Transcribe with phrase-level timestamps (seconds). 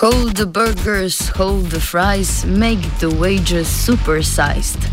[0.00, 4.87] Hold the burgers, hold the fries, make the wages supersized.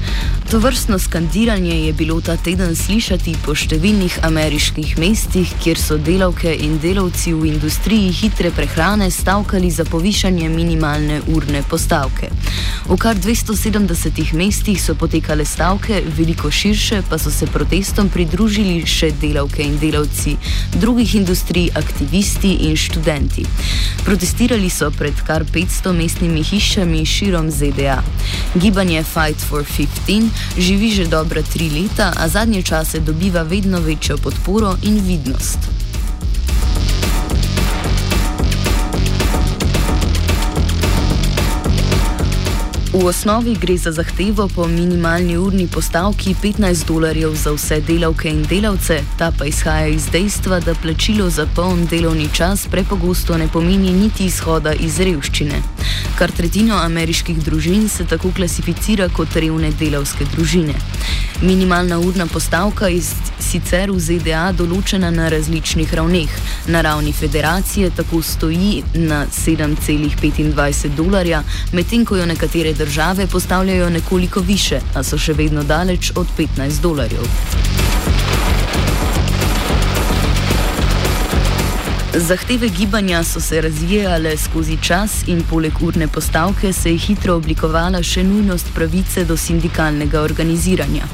[0.56, 6.54] To vrstno skandiranje je bilo ta teden slišati po številnih ameriških mestih, kjer so delavke
[6.64, 12.30] in delavci v industriji hitre prehrane stavkali za povišanje minimalne urne postavke.
[12.88, 19.12] V kar 270 mestih so potekale stavke, veliko širše pa so se protestom pridružili še
[19.12, 20.38] delavke in delavci
[20.80, 23.44] drugih industrij, aktivisti in študenti.
[24.08, 28.00] Protestirali so pred kar 500 mestnimi hišami širom ZDA.
[28.56, 34.18] Gibanje Fight for 15 živi že dobra tri leta, a zadnje čase dobiva vedno večjo
[34.18, 35.85] podporo in vidnost.
[42.96, 48.44] V osnovi gre za zahtevo po minimalni urni postavki 15 dolarjev za vse delavke in
[48.48, 53.92] delavce, ta pa izhaja iz dejstva, da plačilo za poln delovni čas prepogosto ne pomeni
[53.92, 55.60] niti izhoda iz revščine.
[56.16, 60.74] Kar tretjino ameriških družin se tako klasificira kot revne delavske družine.
[61.42, 63.02] Minimalna urna postavka je
[63.40, 66.32] sicer v ZDA določena na različnih ravneh.
[66.72, 72.85] Na ravni federacije tako stoji na 7,25 dolarja, medtem ko jo nekatere države
[73.28, 77.85] postavljajo nekoliko više, a so še vedno daleč od 15 dolarjev.
[82.18, 88.00] Zahteve gibanja so se razvijale skozi čas in poleg urne postavke se je hitro oblikovala
[88.04, 91.10] še nujnost pravice do sindikalnega organiziranja.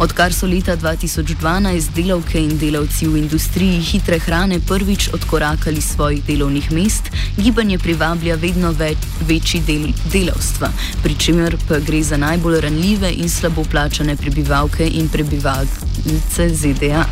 [0.00, 6.72] Odkar so leta 2012 delavke in delavci v industriji hitre hrane prvič odkorakali svojih delovnih
[6.72, 10.72] mest, gibanje privablja vedno več, večji del delavstva,
[11.02, 17.04] pri čemer pa gre za najbolj ranljive in slabo plačane prebivalke in prebivalce ZDA.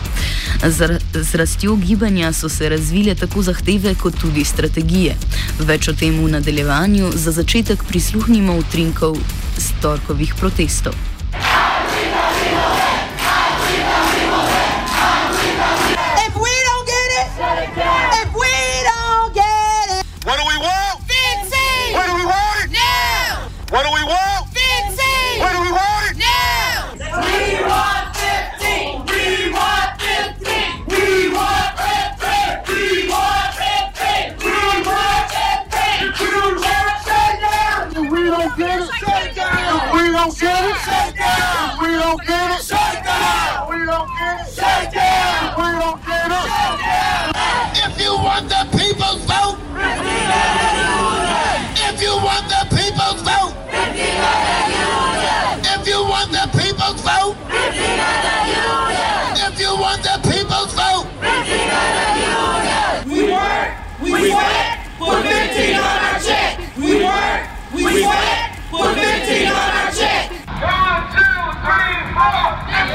[0.65, 5.17] Z, z rastjo gibanja so se razvile tako zahteve kot tudi strategije.
[5.59, 9.19] Več o tem v nadaljevanju, za začetek prisluhnimo utrinkov
[9.59, 11.14] storkovih protestov.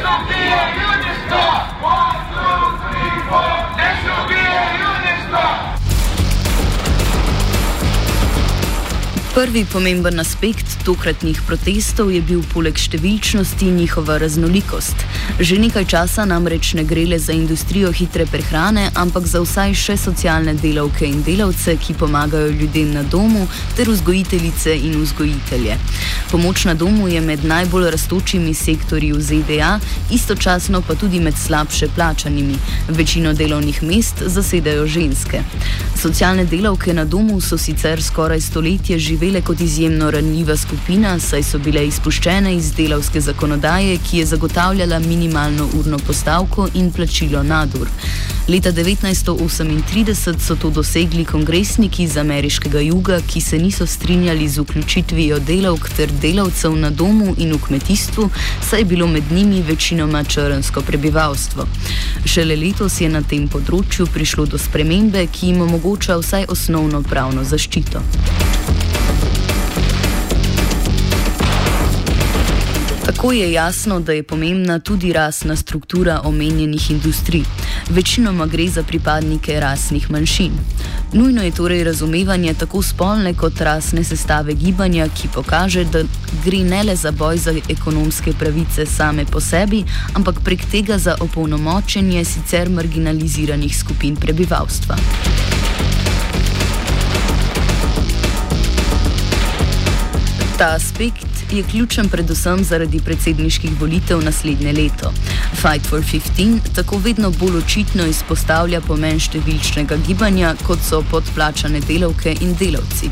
[0.09, 0.65] Stop here!
[0.73, 1.81] You just stop!
[1.83, 2.18] Why?
[9.39, 15.05] Prvi pomemben aspekt tokratnih protestov je bil poleg številčnosti njihova raznolikost.
[15.39, 19.95] Že nekaj časa namreč ne gre le za industrijo hitre prehrane, ampak za vsaj še
[19.95, 23.45] socialne delavke in delavce, ki pomagajo ljudem na domu,
[23.79, 25.79] ter vzgojiteljice in vzgojitelje.
[26.33, 29.71] Pomoč na domu je med najbolj rastočimi sektorji v ZDA,
[30.11, 32.59] istočasno pa tudi med slabše plačanimi.
[32.91, 35.45] Večino delovnih mest zasedajo ženske.
[35.95, 41.59] Socialne delavke na domu so sicer skoraj stoletje živele kot izjemno ranljiva skupina, saj so
[41.61, 47.87] bile izpuščene iz delavske zakonodaje, ki je zagotavljala minimalno urno postavko in plačilo nadur.
[48.49, 55.39] Leta 1938 so to dosegli kongresniki iz ameriškega juga, ki se niso strinjali z vključitvijo
[55.39, 58.29] delavk ter delavcev na domu in v kmetijstvu,
[58.69, 61.67] saj je bilo med njimi večinoma črnsko prebivalstvo.
[62.25, 67.43] Šele letos je na tem področju prišlo do spremembe, ki jim omogoča vsaj osnovno pravno
[67.43, 68.01] zaščito.
[73.19, 77.43] Tako je jasno, da je pomembna tudi rasna struktura omenjenih industrij.
[77.89, 80.51] Večinoma gre za pripadnike rasnih manjšin.
[81.13, 86.03] Nujno je torej razumevanje tako spolne kot rasne sestave gibanja, ki pokaže, da
[86.45, 89.83] gre ne le za boj za ekonomske pravice same po sebi,
[90.13, 94.95] ampak prek tega za opolnomočenje sicer marginaliziranih skupin prebivalstva.
[100.57, 105.11] Ta aspekt je ključen predvsem zaradi predsedniških volitev naslednje leto.
[105.53, 112.35] Fight for 15 tako vedno bolj očitno izpostavlja pomen številčnega gibanja, kot so podplačane delavke
[112.41, 113.09] in delavci.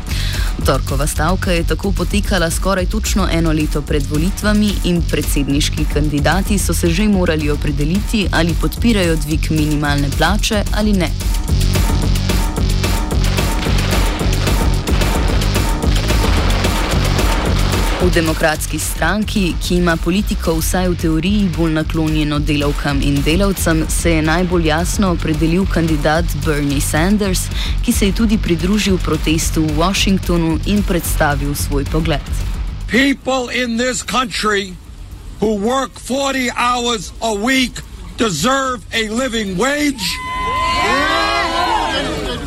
[0.66, 6.74] Torkova stavka je tako potekala skoraj točno eno leto pred volitvami in predsedniški kandidati so
[6.74, 11.87] se že morali opredeliti, ali podpirajo dvig minimalne plače ali ne.
[18.08, 24.14] V demokratski stranki, ki ima politiko vsaj v teoriji bolj naklonjeno delavkam in delavcem, se
[24.14, 27.42] je najbolj jasno opredelil kandidat Bernie Sanders,
[27.84, 32.32] ki se je tudi pridružil protestu v Washingtonu in predstavil svoj pogled.
[32.88, 34.72] People in this country
[35.40, 37.84] who work 40 hours a week
[38.16, 40.08] deserve a living wage.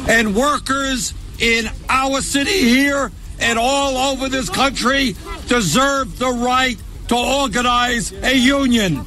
[0.10, 5.16] And workers in our city here and all over this country
[5.52, 6.78] deserve the right
[7.10, 9.06] to organize a union.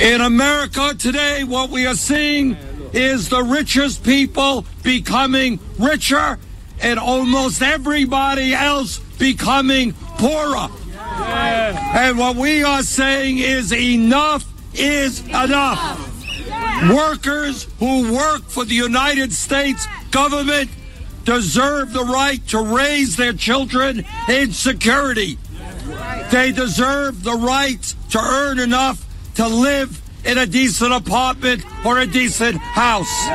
[0.00, 2.56] In America today, what we are seeing
[2.94, 6.38] is the richest people becoming richer
[6.80, 10.68] and almost everybody else becoming poorer.
[10.96, 16.08] And what we are saying is enough is enough.
[16.90, 20.70] Workers who work for the United States government
[21.24, 25.38] deserve the right to raise their children in security.
[26.30, 29.04] They deserve the right to earn enough
[29.36, 33.26] to live in a decent apartment or a decent house.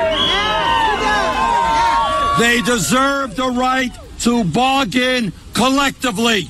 [2.40, 6.50] They deserve the right to bargain collectively.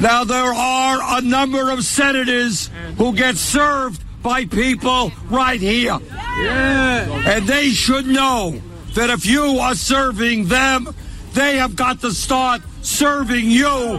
[0.00, 5.98] Now, there are a number of senators who get served by people right here.
[6.38, 8.60] And they should know
[8.94, 10.94] that if you are serving them,
[11.32, 13.98] they have got to start serving you.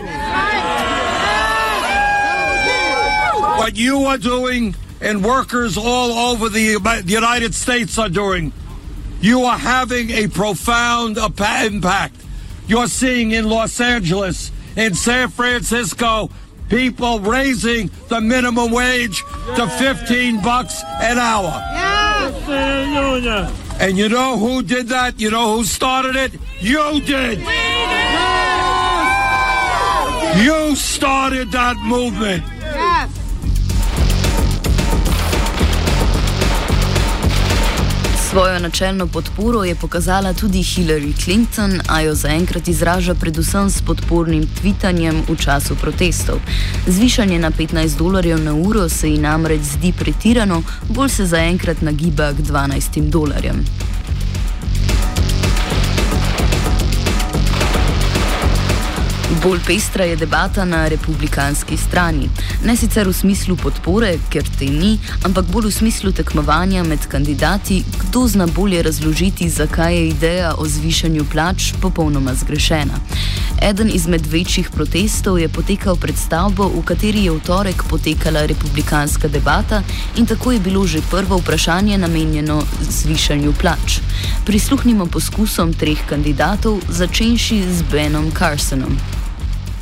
[3.57, 8.53] What you are doing and workers all over the the United States are doing,
[9.19, 11.29] you are having a profound uh,
[11.65, 12.15] impact.
[12.67, 16.29] You're seeing in Los Angeles, in San Francisco,
[16.69, 19.23] people raising the minimum wage
[19.55, 21.51] to 15 bucks an hour.
[23.83, 25.19] And you know who did that?
[25.19, 26.31] You know who started it?
[26.61, 27.39] You did.
[30.41, 32.52] You started that movement.
[38.33, 44.47] Svojo načelno podporo je pokazala tudi Hillary Clinton, a jo zaenkrat izraža predvsem s podpornim
[44.61, 46.39] tvitanjem v času protestov.
[46.87, 52.33] Zvišanje na 15 dolarjev na uro se ji namreč zdi pretirano, bolj se zaenkrat nagiba
[52.33, 53.65] k 12 dolarjem.
[59.43, 62.29] Bolj pestra je debata na republikanski strani.
[62.65, 64.93] Ne sicer v smislu podpore, ker te ni,
[65.27, 70.67] ampak bolj v smislu tekmovanja med kandidati, kdo zna bolje razložiti, zakaj je ideja o
[70.67, 72.99] zvišanju plač popolnoma zgrešena.
[73.61, 79.27] Eden izmed večjih protestov je potekal pred stavbo, v kateri je v torek potekala republikanska
[79.27, 79.81] debata
[80.15, 83.99] in tako je bilo že prvo vprašanje namenjeno zvišanju plač.
[84.45, 88.95] Prisluhnimo poskusom treh kandidatov, začenši z Benom Carsonom.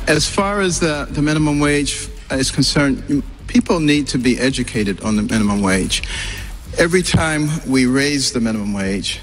[0.08, 5.00] As far as the, the minimum wage uh, is concerned, people need to be educated
[5.02, 6.02] on the minimum wage.
[6.76, 9.20] Every time we raise the minimum wage,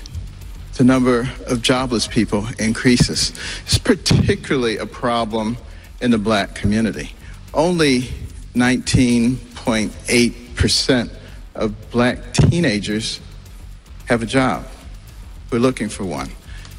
[0.75, 3.33] the number of jobless people increases.
[3.65, 5.57] It's particularly a problem
[5.99, 7.11] in the black community.
[7.53, 8.03] Only
[8.53, 11.09] 19.8%
[11.55, 13.19] of black teenagers
[14.05, 14.65] have a job.
[15.51, 16.29] We're looking for one.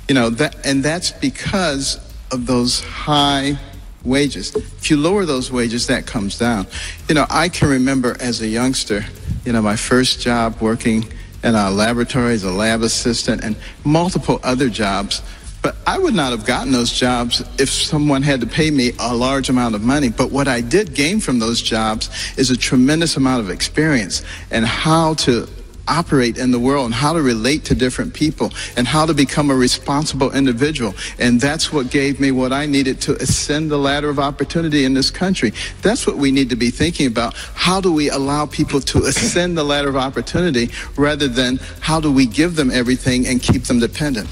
[0.08, 1.98] You know, that, and that's because
[2.32, 3.58] of those high
[4.04, 4.54] wages.
[4.54, 6.66] If you lower those wages, that comes down.
[7.08, 9.04] You know, I can remember as a youngster,
[9.44, 11.04] you know, my first job working
[11.42, 15.22] in a laboratory as a lab assistant and multiple other jobs.
[15.62, 19.14] But I would not have gotten those jobs if someone had to pay me a
[19.14, 20.08] large amount of money.
[20.08, 24.64] But what I did gain from those jobs is a tremendous amount of experience and
[24.64, 25.46] how to
[25.90, 29.50] operate in the world and how to relate to different people and how to become
[29.50, 30.94] a responsible individual.
[31.18, 34.94] And that's what gave me what I needed to ascend the ladder of opportunity in
[34.94, 35.52] this country.
[35.82, 37.34] That's what we need to be thinking about.
[37.34, 42.12] How do we allow people to ascend the ladder of opportunity rather than how do
[42.12, 44.28] we give them everything and keep them dependent?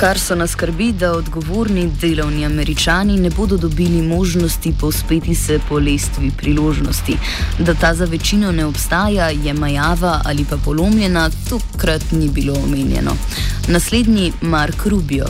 [0.00, 5.78] Kar so nas skrbi, da odgovorni delovni američani ne bodo dobili možnosti povzpeti se po
[5.78, 7.16] lestvi priložnosti.
[7.58, 13.16] Da ta za večino ne obstaja, je majava ali pa polomljena, tokrat ni bilo omenjeno.
[13.68, 15.26] Naslednji Mark Rubio.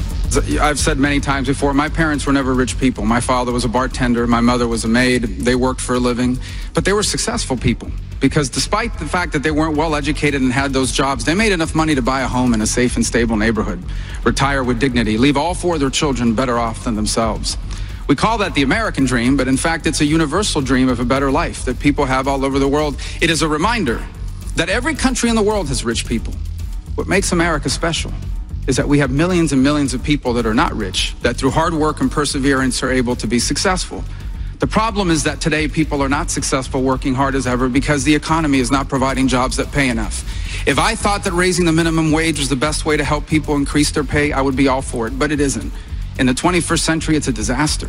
[0.70, 3.04] I've said many times before, my parents were never rich people.
[3.04, 6.38] My father was a bartender, my mother was a maid, they worked for a living,
[6.74, 7.88] but they were successful people.
[8.20, 11.52] Because despite the fact that they weren't well educated and had those jobs, they made
[11.52, 13.82] enough money to buy a home in a safe and stable neighborhood,
[14.24, 17.56] retire with dignity, leave all four of their children better off than themselves.
[18.08, 21.04] We call that the American dream, but in fact, it's a universal dream of a
[21.04, 23.00] better life that people have all over the world.
[23.22, 24.04] It is a reminder
[24.56, 26.34] that every country in the world has rich people.
[26.96, 28.12] What makes America special
[28.66, 31.50] is that we have millions and millions of people that are not rich, that through
[31.50, 34.04] hard work and perseverance are able to be successful.
[34.60, 38.14] The problem is that today people are not successful working hard as ever because the
[38.14, 40.22] economy is not providing jobs that pay enough.
[40.68, 43.56] If I thought that raising the minimum wage was the best way to help people
[43.56, 45.72] increase their pay, I would be all for it, but it isn't.
[46.18, 47.88] In the 21st century, it's a disaster.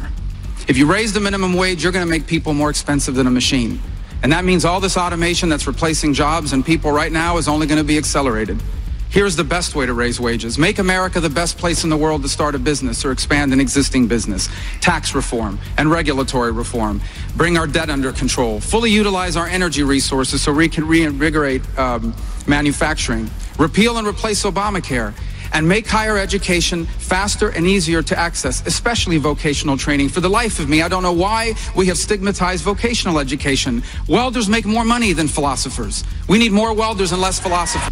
[0.70, 3.32] If you raise the minimum wage, you're going to make people more expensive than a
[3.32, 3.82] machine.
[4.24, 7.68] And that means all this automation that's replacing jobs and people right now is only
[7.68, 8.64] going to be accelerated.
[9.12, 10.58] Here's the best way to raise wages.
[10.58, 13.60] Make America the best place in the world to start a business or expand an
[13.60, 14.48] existing business.
[14.80, 17.02] Tax reform and regulatory reform.
[17.36, 18.62] Bring our debt under control.
[18.62, 22.16] Fully utilize our energy resources so we can reinvigorate um,
[22.48, 23.30] manufacturing.
[23.60, 25.14] Repeal and replace Obamacare.
[25.52, 30.08] And make higher education faster and easier to access, especially vocational training.
[30.08, 33.84] For the life of me, I don't know why we have stigmatized vocational education.
[34.08, 36.06] Welders make more money than philosophers.
[36.30, 37.92] We need more welders and less philosophers.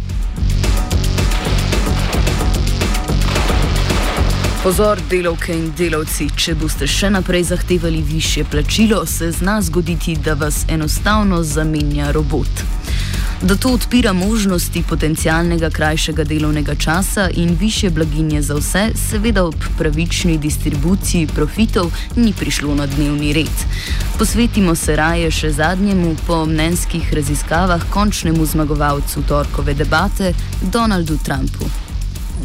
[4.62, 10.34] Pozor, delovke in delavci, če boste še naprej zahtevali više plačilo, se zna zgoditi, da
[10.36, 12.60] vas enostavno zamenja robot.
[13.40, 19.56] Da to odpira možnosti potencialnega krajšega delovnega časa in više blaginje za vse, seveda ob
[19.78, 23.68] pravični distribuciji profitov ni prišlo na dnevni red.
[24.18, 31.89] Posvetimo se raje še zadnjemu po mnenjskih raziskavah končnemu zmagovalcu torkove debate, Donaldu Trumpu.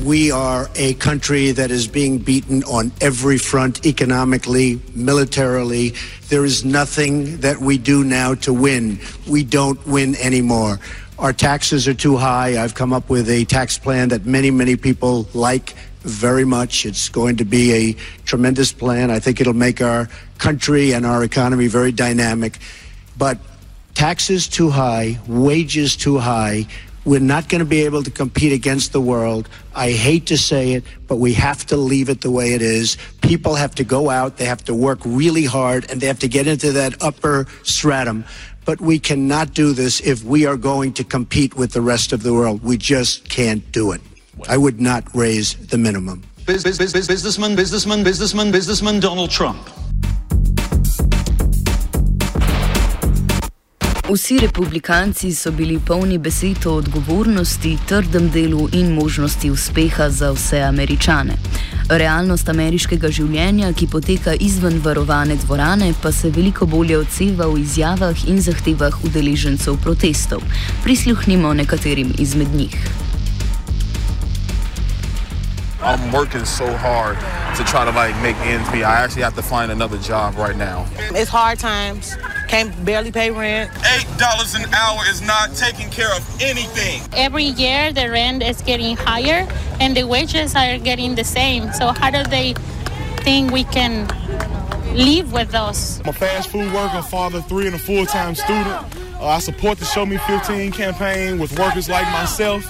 [0.03, 5.93] We are a country that is being beaten on every front economically, militarily.
[6.29, 8.99] There is nothing that we do now to win.
[9.27, 10.79] We don't win anymore.
[11.17, 12.61] Our taxes are too high.
[12.61, 16.85] I've come up with a tax plan that many, many people like very much.
[16.85, 17.93] It's going to be a
[18.25, 19.09] tremendous plan.
[19.09, 22.59] I think it'll make our country and our economy very dynamic.
[23.17, 23.37] But
[23.93, 26.67] taxes too high, wages too high,
[27.05, 29.47] we're not going to be able to compete against the world.
[29.75, 32.97] I hate to say it, but we have to leave it the way it is.
[33.21, 36.27] People have to go out, they have to work really hard, and they have to
[36.27, 38.25] get into that upper stratum.
[38.65, 42.24] But we cannot do this if we are going to compete with the rest of
[42.24, 42.63] the world.
[42.63, 44.01] We just can't do it.
[44.50, 46.24] I would not raise the minimum.
[46.45, 49.69] Businessman, businessman, businessman, businessman Donald Trump.
[54.09, 60.59] Vsi republikanci so bili polni besed o odgovornosti, trdem delu in možnosti uspeha za vse
[60.62, 61.33] američane.
[61.89, 68.27] Realnost ameriškega življenja, ki poteka izven varovane dvorane, pa se veliko bolje odseva v izjavah
[68.29, 70.45] in zahtevah udeležencev protestov.
[70.83, 73.04] Prisluhnimo nekaterim izmed njih.
[75.85, 77.15] I'm working so hard
[77.57, 78.83] to try to like make ends meet.
[78.83, 80.87] I actually have to find another job right now.
[80.97, 82.17] It's hard times.
[82.47, 83.69] Can't barely pay rent.
[83.93, 87.03] Eight dollars an hour is not taking care of anything.
[87.13, 89.47] Every year the rent is getting higher
[89.79, 91.71] and the wages are getting the same.
[91.73, 92.53] So how do they
[93.17, 94.07] think we can
[94.95, 95.99] live with those?
[95.99, 98.67] I'm a fast food worker, father three, and a full-time student.
[99.19, 102.65] Uh, I support the Show Me 15 campaign with workers like myself.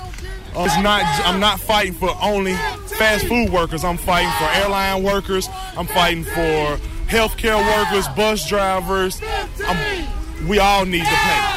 [0.57, 1.03] It's not.
[1.25, 2.53] I'm not fighting for only
[2.97, 3.83] fast food workers.
[3.83, 5.49] I'm fighting for airline workers.
[5.77, 9.21] I'm fighting for healthcare workers, bus drivers.
[9.65, 11.54] I'm, we all need to pay.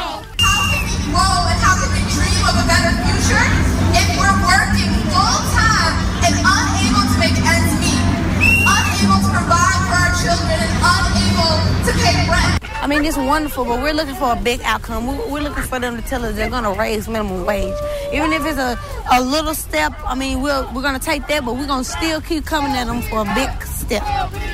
[12.88, 15.07] Mean, it's wonderful, but we're looking for a big outcome.
[15.07, 17.75] We- We're looking for them to tell us they're going to raise minimum wage.
[18.12, 18.78] Even if it's a,
[19.12, 21.90] a little step, I mean, we're, we're going to take that, but we're going to
[21.90, 24.02] still keep coming at them for a big step.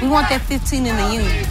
[0.03, 1.47] We want that 15 in the union.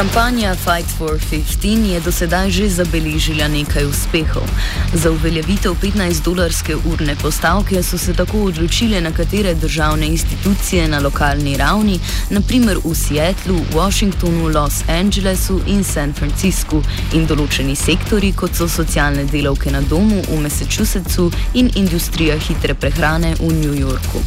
[0.00, 4.48] Kampanja Fight for 15 je do sedaj že zabeležila nekaj uspehov.
[4.94, 12.00] Za uveljavitev 15-dolarske urne postavke so se tako odločile nekatere državne institucije na lokalni ravni,
[12.30, 16.80] naprimer v Seattlu, Washingtonu, Los Angelesu in San Franciscu,
[17.12, 21.28] in določeni sektori, kot so socialne delavke na domu v Massachusettsu
[21.60, 24.24] in industrija hitre prehrane v New Yorku.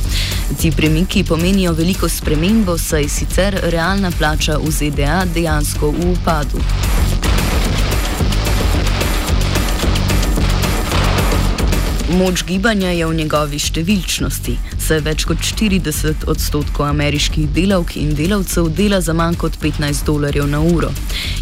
[0.54, 6.60] Ti premiki pomenijo veliko spremembo, saj sicer realna plača v ZDA dejansko v upadu.
[12.14, 18.68] Moč gibanja je v njegovi številčnosti, saj več kot 40 odstotkov ameriških delavk in delavcev
[18.76, 20.92] dela za manj kot 15 dolarjev na uro.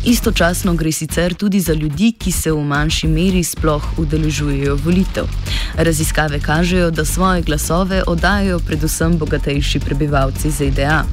[0.07, 5.27] Istočasno gre sicer tudi za ljudi, ki se v manjši meri sploh udeležujejo volitev.
[5.77, 11.03] Raziskave kažejo, da svoje glasove oddajajo predvsem bogatejši prebivalci ZDA.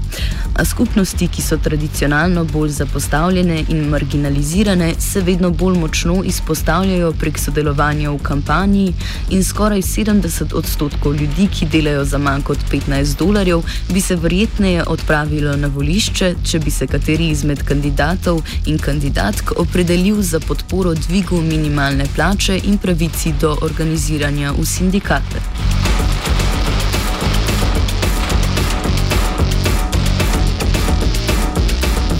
[0.54, 7.38] A skupnosti, ki so tradicionalno bolj zapostavljene in marginalizirane, se vedno bolj močno izpostavljajo prek
[7.38, 8.92] sodelovanja v kampanji
[9.30, 14.84] in skoraj 70 odstotkov ljudi, ki delajo za manj kot 15 dolarjev, bi se verjetneje
[14.86, 21.42] odpravilo na volišče, če bi se kateri izmed kandidatov in kandidatk opredelil za podporo dvigu
[21.42, 25.40] minimalne plače in pravici do organiziranja v sindikate.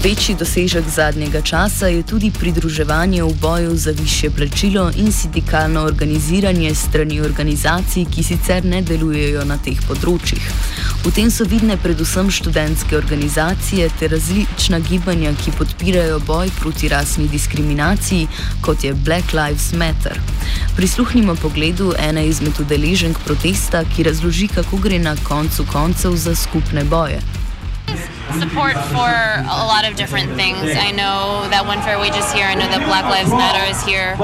[0.09, 6.75] Večji dosežek zadnjega časa je tudi pridruževanje v boju za više plačilo in sindikalno organiziranje
[6.75, 10.47] strani organizacij, ki sicer ne delujejo na teh področjih.
[11.05, 17.29] V tem so vidne predvsem študentske organizacije ter različna gibanja, ki podpirajo boj proti rasni
[17.29, 18.29] diskriminaciji,
[18.65, 20.17] kot je Black Lives Matter.
[20.77, 26.85] Prisluhnimo pogledu ene izmed udeleženk protesta, ki razloži, kako gre na koncu koncev za skupne
[26.89, 27.21] boje.
[28.37, 30.59] Support for a lot of different things.
[30.77, 32.45] I know that one fair wage is here.
[32.45, 34.17] I know that Black Lives Matter is here,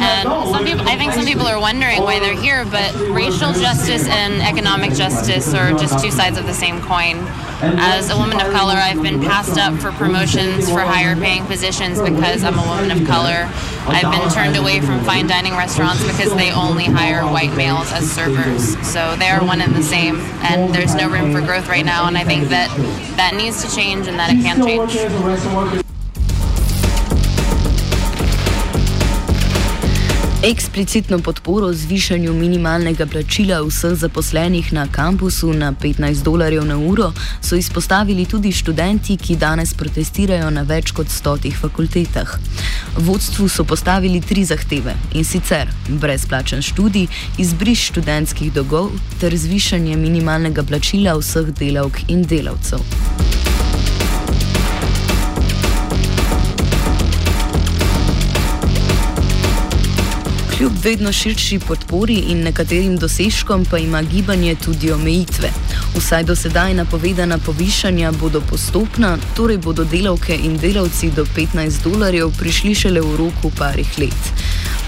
[0.00, 0.88] and some people.
[0.88, 5.54] I think some people are wondering why they're here, but racial justice and economic justice
[5.54, 7.18] are just two sides of the same coin.
[7.62, 12.00] As a woman of color, I've been passed up for promotions for higher paying positions
[12.00, 13.48] because I'm a woman of color.
[13.86, 18.10] I've been turned away from fine dining restaurants because they only hire white males as
[18.10, 18.78] servers.
[18.86, 22.06] So they are one and the same, and there's no room for growth right now.
[22.06, 22.68] And I think that
[23.16, 25.91] that needs to change and that it can change.
[30.44, 37.56] Eksplicitno podporo zvišanju minimalnega plačila vseh zaposlenih na kampusu na 15 dolarjev na uro so
[37.56, 42.34] izpostavili tudi študenti, ki danes protestirajo na več kot stotih fakultetah.
[42.96, 47.06] Vodstvu so postavili tri zahteve in sicer brezplačen študij,
[47.38, 52.82] izbris študentskih dolgov ter zvišanje minimalnega plačila vseh delavk in delavcev.
[60.56, 65.48] Kljub vedno širši podpori in nekaterim dosežkom pa ima gibanje tudi omejitve.
[65.96, 72.30] Vsaj do sedaj napovedana povišanja bodo postopna, torej bodo delavke in delavci do 15 dolarjev
[72.38, 74.32] prišli šele v roku parih let.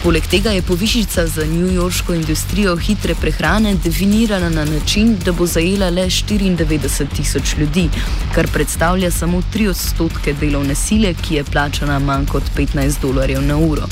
[0.03, 5.91] Poleg tega je povišica za newyorško industrijo hitre prehrane definirana na način, da bo zajela
[5.91, 7.89] le 94 tisoč ljudi,
[8.35, 13.57] kar predstavlja samo 3 odstotke delovne sile, ki je plačana manj kot 15 dolarjev na
[13.57, 13.89] uro.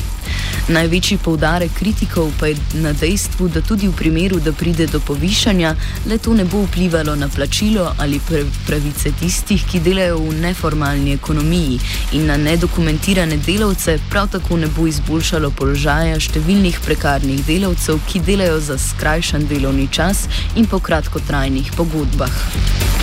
[0.69, 5.75] Največji poudarek kritikov pa je na dejstvu, da tudi v primeru, da pride do povišanja,
[6.07, 8.21] le to ne bo vplivalo na plačilo ali
[8.67, 11.81] pravice tistih, ki delajo v neformalni ekonomiji
[12.13, 18.61] in na nedokumentirane delavce, prav tako ne bo izboljšalo položaja številnih prekarnih delavcev, ki delajo
[18.61, 23.02] za skrajšan delovni čas in po kratkotrajnih pogodbah.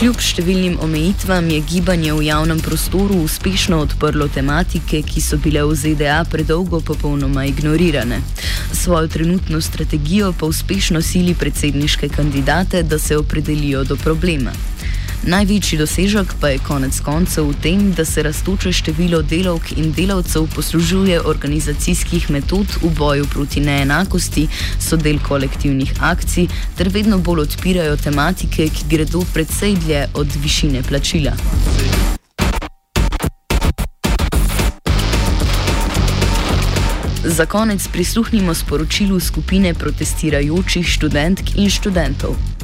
[0.00, 5.76] Kljub številnim omejitvam je gibanje v javnem prostoru uspešno odprlo tematike, ki so bile v
[5.76, 8.22] ZDA predolgo popolnoma ignorirane.
[8.72, 14.56] Svojo trenutno strategijo pa uspešno sili predsedniške kandidate, da se opredelijo do problema.
[15.20, 20.46] Največji dosežek pa je konec koncev v tem, da se raztoče število delavk in delavcev
[20.54, 24.46] poslužuje organizacijskih metod v boju proti neenakosti,
[24.80, 30.82] so del kolektivnih akcij ter vedno bolj odpirajo tematike, ki gredo predvsej dlje od višine
[30.88, 31.36] plačila.
[37.24, 42.59] Za konec prisluhnimo sporočilu skupine protestirajočih študentk in študentov.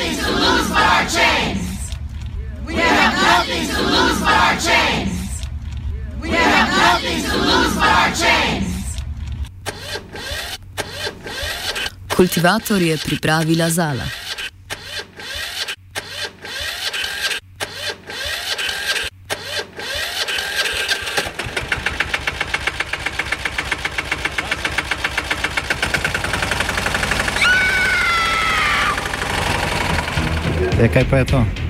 [0.00, 1.92] Nothing to lose but our chains.
[2.66, 5.42] We have nothing to lose but our chains.
[6.20, 8.66] We have nothing to lose but our chains.
[12.08, 14.19] Kultivator je pripravila Zala.
[30.80, 31.44] E, kaj pa je to?